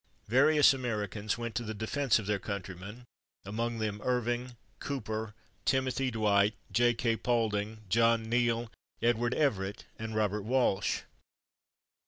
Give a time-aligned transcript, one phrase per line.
[0.29, 3.05] Various Americans went to the defense of their countrymen,
[3.45, 6.95] among them, Irving, Cooper, Timothy Dwight, J.
[6.95, 7.15] K.
[7.15, 8.71] Paulding, John Neal,
[9.03, 11.01] Edward Everett and Robert Walsh.